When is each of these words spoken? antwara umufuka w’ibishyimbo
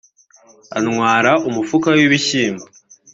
antwara 0.77 1.31
umufuka 1.47 1.87
w’ibishyimbo 1.97 2.63